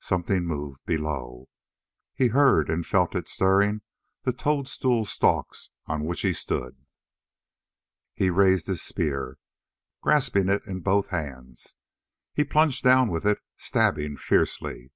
Something 0.00 0.46
moved, 0.48 0.84
below. 0.84 1.48
He 2.12 2.26
heard 2.26 2.68
and 2.68 2.84
felt 2.84 3.14
it 3.14 3.28
stirring 3.28 3.82
the 4.24 4.32
toadstool 4.32 5.04
stalks 5.04 5.70
on 5.86 6.02
which 6.04 6.22
he 6.22 6.32
stood. 6.32 6.76
Burl 8.18 8.30
raised 8.30 8.66
his 8.66 8.82
spear, 8.82 9.38
grasping 10.02 10.48
it 10.48 10.66
in 10.66 10.80
both 10.80 11.10
hands. 11.10 11.76
He 12.34 12.42
plunged 12.42 12.82
down 12.82 13.10
with 13.12 13.24
it, 13.24 13.38
stabbing 13.58 14.16
fiercely. 14.16 14.90